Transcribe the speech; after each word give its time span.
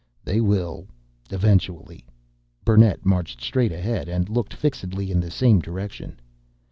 "They 0.23 0.41
will 0.41 0.87
eventually." 1.29 2.07
Burnett 2.65 3.05
marched 3.05 3.39
straight 3.39 3.71
ahead 3.71 4.09
and 4.09 4.29
looked 4.29 4.55
fixedly 4.55 5.11
in 5.11 5.19
the 5.19 5.29
same 5.29 5.59
direction. 5.59 6.19